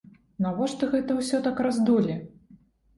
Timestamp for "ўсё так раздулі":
1.21-2.21